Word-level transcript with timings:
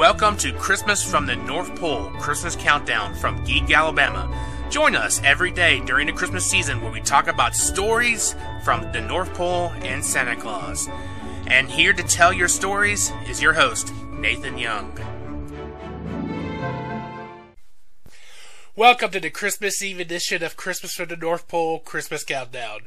Welcome 0.00 0.38
to 0.38 0.54
Christmas 0.54 1.04
from 1.04 1.26
the 1.26 1.36
North 1.36 1.78
Pole 1.78 2.08
Christmas 2.20 2.56
Countdown 2.56 3.14
from 3.14 3.44
Geek, 3.44 3.70
Alabama. 3.70 4.34
Join 4.70 4.96
us 4.96 5.20
every 5.24 5.50
day 5.50 5.80
during 5.80 6.06
the 6.06 6.12
Christmas 6.14 6.46
season 6.46 6.80
where 6.80 6.90
we 6.90 7.02
talk 7.02 7.28
about 7.28 7.54
stories 7.54 8.34
from 8.64 8.90
the 8.92 9.02
North 9.02 9.34
Pole 9.34 9.70
and 9.82 10.02
Santa 10.02 10.36
Claus. 10.36 10.88
And 11.48 11.70
here 11.70 11.92
to 11.92 12.02
tell 12.02 12.32
your 12.32 12.48
stories 12.48 13.12
is 13.28 13.42
your 13.42 13.52
host, 13.52 13.92
Nathan 14.14 14.56
Young. 14.56 14.98
Welcome 18.74 19.10
to 19.10 19.20
the 19.20 19.28
Christmas 19.28 19.82
Eve 19.82 20.00
edition 20.00 20.42
of 20.42 20.56
Christmas 20.56 20.94
from 20.94 21.10
the 21.10 21.16
North 21.16 21.46
Pole 21.46 21.78
Christmas 21.78 22.24
Countdown. 22.24 22.86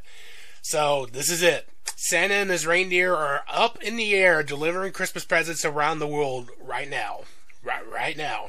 So, 0.66 1.06
this 1.12 1.30
is 1.30 1.42
it. 1.42 1.68
Santa 1.94 2.32
and 2.32 2.48
his 2.48 2.66
reindeer 2.66 3.14
are 3.14 3.42
up 3.52 3.82
in 3.82 3.96
the 3.96 4.14
air 4.14 4.42
delivering 4.42 4.92
Christmas 4.92 5.22
presents 5.22 5.62
around 5.62 5.98
the 5.98 6.06
world 6.06 6.48
right 6.58 6.88
now. 6.88 7.24
Right, 7.62 7.86
right 7.86 8.16
now. 8.16 8.46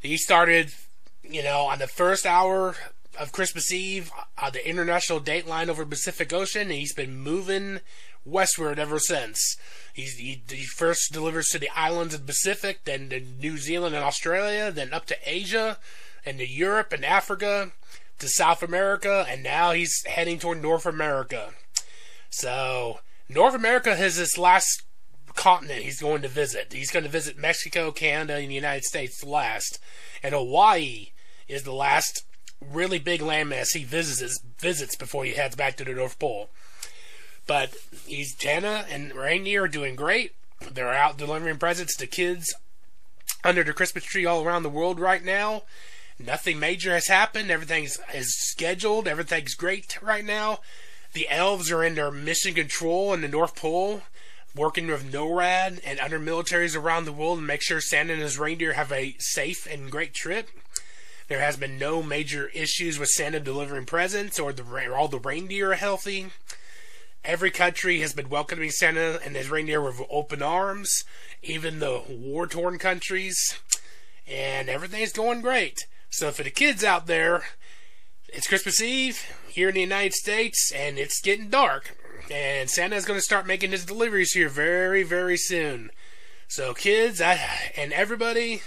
He 0.00 0.16
started, 0.16 0.70
you 1.24 1.42
know, 1.42 1.62
on 1.62 1.80
the 1.80 1.88
first 1.88 2.24
hour 2.24 2.76
of 3.18 3.32
Christmas 3.32 3.72
Eve 3.72 4.12
on 4.40 4.52
the 4.52 4.66
international 4.66 5.18
date 5.18 5.48
line 5.48 5.68
over 5.68 5.84
Pacific 5.84 6.32
Ocean, 6.32 6.62
and 6.62 6.70
he's 6.70 6.94
been 6.94 7.18
moving 7.18 7.80
westward 8.24 8.78
ever 8.78 9.00
since. 9.00 9.56
He's, 9.92 10.18
he, 10.18 10.44
he 10.48 10.66
first 10.66 11.12
delivers 11.12 11.48
to 11.48 11.58
the 11.58 11.70
islands 11.74 12.14
of 12.14 12.20
the 12.20 12.26
Pacific, 12.26 12.84
then 12.84 13.08
to 13.08 13.18
New 13.18 13.58
Zealand 13.58 13.96
and 13.96 14.04
Australia, 14.04 14.70
then 14.70 14.92
up 14.92 15.06
to 15.06 15.16
Asia, 15.26 15.78
and 16.24 16.38
to 16.38 16.48
Europe 16.48 16.92
and 16.92 17.04
Africa, 17.04 17.72
to 18.18 18.28
South 18.28 18.62
America, 18.62 19.24
and 19.28 19.42
now 19.42 19.72
he's 19.72 20.04
heading 20.06 20.38
toward 20.38 20.60
North 20.60 20.86
America. 20.86 21.50
So 22.30 23.00
North 23.28 23.54
America 23.54 23.90
is 23.90 24.16
his 24.16 24.36
last 24.38 24.82
continent 25.34 25.82
he's 25.82 26.00
going 26.00 26.22
to 26.22 26.28
visit. 26.28 26.72
He's 26.72 26.90
going 26.90 27.04
to 27.04 27.10
visit 27.10 27.38
Mexico, 27.38 27.92
Canada, 27.92 28.36
and 28.36 28.50
the 28.50 28.54
United 28.54 28.84
States 28.84 29.24
last, 29.24 29.78
and 30.22 30.34
Hawaii 30.34 31.12
is 31.46 31.62
the 31.62 31.72
last 31.72 32.24
really 32.60 32.98
big 32.98 33.20
landmass 33.20 33.68
he 33.72 33.84
visits 33.84 34.40
visits 34.58 34.96
before 34.96 35.24
he 35.24 35.32
heads 35.32 35.54
back 35.54 35.76
to 35.76 35.84
the 35.84 35.94
North 35.94 36.18
Pole. 36.18 36.50
But 37.46 37.74
he's 38.06 38.36
Santa 38.36 38.84
and 38.90 39.14
reindeer 39.14 39.64
are 39.64 39.68
doing 39.68 39.96
great. 39.96 40.32
They're 40.70 40.92
out 40.92 41.16
delivering 41.16 41.58
presents 41.58 41.96
to 41.96 42.06
kids 42.06 42.54
under 43.44 43.62
the 43.62 43.72
Christmas 43.72 44.04
tree 44.04 44.26
all 44.26 44.44
around 44.44 44.64
the 44.64 44.68
world 44.68 44.98
right 44.98 45.24
now. 45.24 45.62
Nothing 46.18 46.58
major 46.58 46.92
has 46.94 47.06
happened. 47.06 47.50
Everything's 47.50 47.98
is 48.12 48.34
scheduled. 48.36 49.06
Everything's 49.06 49.54
great 49.54 50.02
right 50.02 50.24
now. 50.24 50.58
The 51.12 51.28
elves 51.28 51.70
are 51.70 51.84
in 51.84 51.94
their 51.94 52.10
mission 52.10 52.54
control 52.54 53.14
in 53.14 53.20
the 53.20 53.28
North 53.28 53.54
Pole, 53.54 54.02
working 54.54 54.88
with 54.88 55.10
NORAD 55.12 55.80
and 55.84 55.98
other 56.00 56.18
militaries 56.18 56.76
around 56.76 57.04
the 57.04 57.12
world 57.12 57.38
to 57.38 57.44
make 57.44 57.62
sure 57.62 57.80
Santa 57.80 58.14
and 58.14 58.22
his 58.22 58.38
reindeer 58.38 58.72
have 58.72 58.90
a 58.90 59.14
safe 59.18 59.66
and 59.66 59.90
great 59.90 60.12
trip. 60.12 60.48
There 61.28 61.40
has 61.40 61.56
been 61.56 61.78
no 61.78 62.02
major 62.02 62.48
issues 62.48 62.98
with 62.98 63.10
Santa 63.10 63.38
delivering 63.38 63.86
presents 63.86 64.40
or 64.40 64.52
the 64.52 64.92
all 64.92 65.08
the 65.08 65.20
reindeer 65.20 65.72
are 65.72 65.76
healthy. 65.76 66.30
Every 67.24 67.50
country 67.50 68.00
has 68.00 68.12
been 68.12 68.28
welcoming 68.28 68.70
Santa 68.70 69.20
and 69.24 69.36
his 69.36 69.50
reindeer 69.50 69.80
with 69.80 70.00
open 70.10 70.42
arms, 70.42 71.04
even 71.42 71.78
the 71.78 72.02
war 72.08 72.46
torn 72.46 72.78
countries, 72.78 73.58
and 74.26 74.68
everything's 74.68 75.12
going 75.12 75.42
great. 75.42 75.86
So 76.10 76.30
for 76.30 76.42
the 76.42 76.50
kids 76.50 76.82
out 76.82 77.06
there, 77.06 77.44
it's 78.28 78.48
Christmas 78.48 78.80
Eve 78.82 79.24
here 79.48 79.68
in 79.68 79.74
the 79.74 79.80
United 79.80 80.14
States, 80.14 80.72
and 80.74 80.98
it's 80.98 81.20
getting 81.20 81.48
dark. 81.48 81.96
And 82.30 82.68
Santa's 82.68 83.04
going 83.04 83.18
to 83.18 83.22
start 83.22 83.46
making 83.46 83.70
his 83.70 83.86
deliveries 83.86 84.32
here 84.32 84.48
very, 84.48 85.02
very 85.02 85.36
soon. 85.36 85.90
So, 86.46 86.74
kids, 86.74 87.20
I, 87.20 87.40
and 87.76 87.92
everybody, 87.92 88.62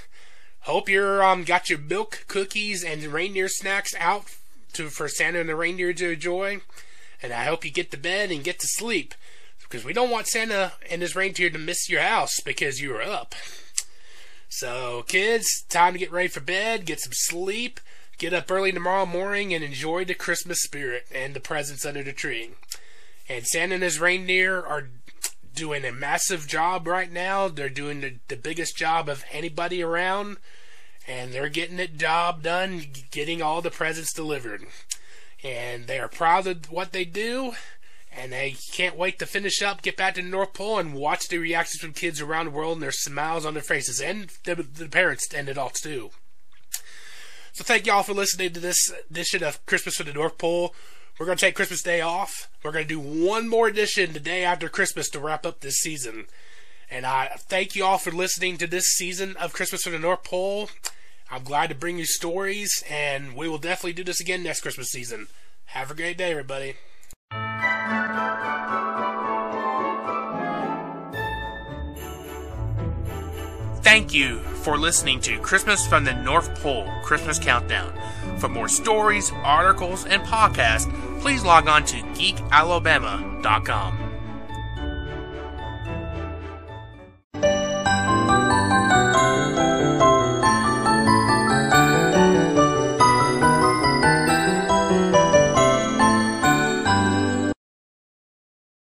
hope 0.61 0.87
you're 0.87 1.23
um 1.23 1.43
got 1.43 1.69
your 1.69 1.79
milk, 1.79 2.25
cookies, 2.27 2.83
and 2.83 3.03
reindeer 3.03 3.47
snacks 3.47 3.93
out 3.99 4.25
to 4.73 4.89
for 4.89 5.07
Santa 5.07 5.39
and 5.39 5.49
the 5.49 5.55
reindeer 5.55 5.93
to 5.93 6.13
enjoy. 6.13 6.61
And 7.21 7.33
I 7.33 7.45
hope 7.45 7.65
you 7.65 7.71
get 7.71 7.91
to 7.91 7.97
bed 7.97 8.31
and 8.31 8.43
get 8.43 8.59
to 8.59 8.67
sleep, 8.67 9.13
because 9.61 9.83
we 9.85 9.93
don't 9.93 10.09
want 10.09 10.27
Santa 10.27 10.73
and 10.89 11.01
his 11.01 11.15
reindeer 11.15 11.49
to 11.49 11.59
miss 11.59 11.89
your 11.89 12.01
house 12.01 12.39
because 12.39 12.81
you 12.81 12.95
are 12.95 13.03
up. 13.03 13.35
So, 14.53 15.03
kids, 15.07 15.63
time 15.69 15.93
to 15.93 15.99
get 15.99 16.11
ready 16.11 16.27
for 16.27 16.41
bed, 16.41 16.85
get 16.85 16.99
some 16.99 17.13
sleep 17.13 17.79
Get 18.21 18.35
up 18.35 18.51
early 18.51 18.71
tomorrow 18.71 19.07
morning 19.07 19.51
and 19.51 19.63
enjoy 19.63 20.05
the 20.05 20.13
Christmas 20.13 20.61
spirit 20.61 21.07
and 21.11 21.33
the 21.33 21.39
presents 21.39 21.87
under 21.87 22.03
the 22.03 22.13
tree. 22.13 22.51
And 23.27 23.47
Santa 23.47 23.73
and 23.73 23.83
his 23.83 23.99
reindeer 23.99 24.61
are 24.61 24.89
doing 25.55 25.83
a 25.83 25.91
massive 25.91 26.47
job 26.47 26.85
right 26.85 27.11
now. 27.11 27.47
They're 27.47 27.67
doing 27.67 28.01
the, 28.01 28.19
the 28.27 28.35
biggest 28.35 28.77
job 28.77 29.09
of 29.09 29.25
anybody 29.31 29.81
around, 29.81 30.37
and 31.07 31.33
they're 31.33 31.49
getting 31.49 31.77
the 31.77 31.87
job 31.87 32.43
done, 32.43 32.83
getting 33.09 33.41
all 33.41 33.63
the 33.63 33.71
presents 33.71 34.13
delivered. 34.13 34.67
And 35.43 35.87
they 35.87 35.97
are 35.97 36.07
proud 36.07 36.45
of 36.45 36.69
what 36.69 36.91
they 36.91 37.05
do, 37.05 37.53
and 38.11 38.31
they 38.31 38.55
can't 38.73 38.97
wait 38.97 39.19
to 39.19 39.25
finish 39.25 39.61
up, 39.61 39.81
get 39.81 39.97
back 39.97 40.15
to 40.15 40.21
the 40.21 40.27
North 40.27 40.53
Pole, 40.53 40.79
and 40.79 40.93
watch 40.93 41.27
the 41.27 41.37
reactions 41.37 41.81
from 41.81 41.93
kids 41.93 42.19
around 42.19 42.45
the 42.45 42.51
world 42.51 42.73
and 42.73 42.83
their 42.83 42.91
smiles 42.91 43.45
on 43.45 43.53
their 43.53 43.63
faces, 43.63 44.01
and 44.01 44.31
the, 44.43 44.55
the 44.55 44.89
parents 44.89 45.33
and 45.33 45.47
adults 45.47 45.81
too. 45.81 46.11
So 47.53 47.63
thank 47.63 47.85
y'all 47.85 48.03
for 48.03 48.13
listening 48.13 48.53
to 48.53 48.59
this 48.59 48.91
edition 49.09 49.43
of 49.43 49.65
Christmas 49.65 49.95
from 49.95 50.07
the 50.07 50.13
North 50.13 50.37
Pole. 50.37 50.73
We're 51.19 51.25
going 51.25 51.37
to 51.37 51.45
take 51.45 51.55
Christmas 51.55 51.83
Day 51.83 52.01
off. 52.01 52.49
We're 52.63 52.71
going 52.71 52.87
to 52.87 52.95
do 52.95 52.99
one 52.99 53.47
more 53.47 53.67
edition 53.67 54.13
the 54.13 54.19
day 54.19 54.43
after 54.43 54.69
Christmas 54.69 55.09
to 55.09 55.19
wrap 55.19 55.45
up 55.45 55.59
this 55.59 55.75
season. 55.75 56.25
And 56.89 57.05
I 57.05 57.31
thank 57.37 57.75
you 57.75 57.85
all 57.85 57.97
for 57.97 58.11
listening 58.11 58.57
to 58.57 58.67
this 58.67 58.85
season 58.85 59.35
of 59.37 59.53
Christmas 59.53 59.83
from 59.83 59.93
the 59.93 59.99
North 59.99 60.23
Pole. 60.23 60.69
I'm 61.29 61.43
glad 61.43 61.69
to 61.69 61.75
bring 61.75 61.97
you 61.97 62.05
stories, 62.05 62.83
and 62.89 63.35
we 63.35 63.47
will 63.47 63.57
definitely 63.57 63.93
do 63.93 64.03
this 64.03 64.19
again 64.19 64.43
next 64.43 64.61
Christmas 64.61 64.89
season. 64.89 65.27
Have 65.67 65.91
a 65.91 65.95
great 65.95 66.17
day, 66.17 66.31
everybody. 66.31 66.75
Thank 73.83 74.13
you 74.13 74.39
for 74.63 74.77
listening 74.77 75.19
to 75.21 75.39
Christmas 75.39 75.87
from 75.87 76.05
the 76.05 76.13
North 76.13 76.53
Pole 76.61 76.87
Christmas 77.03 77.39
Countdown. 77.39 77.91
For 78.37 78.47
more 78.47 78.67
stories, 78.67 79.31
articles, 79.43 80.05
and 80.05 80.21
podcasts, 80.21 80.87
please 81.21 81.43
log 81.43 81.67
on 81.67 81.83
to 81.85 81.97
geekalabama.com. 81.97 84.10